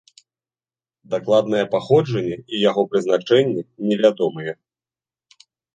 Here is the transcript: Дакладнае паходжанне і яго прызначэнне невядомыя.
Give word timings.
Дакладнае 1.15 1.61
паходжанне 1.75 2.37
і 2.41 2.55
яго 2.69 2.81
прызначэнне 2.95 3.61
невядомыя. 3.93 4.53